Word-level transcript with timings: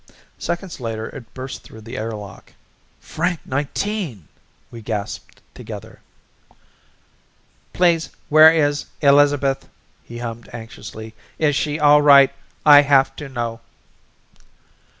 Seconds 0.39 0.79
later 0.79 1.09
it 1.09 1.31
burst 1.35 1.61
through 1.61 1.81
the 1.81 1.95
airlock. 1.95 2.53
"Frank 2.99 3.39
Nineteen!" 3.45 4.27
we 4.71 4.81
gasped 4.81 5.41
together. 5.53 5.99
"Please, 7.71 8.09
where 8.27 8.51
is 8.51 8.85
Elizabeth?" 9.01 9.69
he 10.03 10.17
hummed 10.17 10.49
anxiously. 10.53 11.13
"Is 11.37 11.55
she 11.55 11.79
all 11.79 12.01
right? 12.01 12.33
I 12.65 12.81
have 12.81 13.15
to 13.17 13.29
know." 13.29 13.59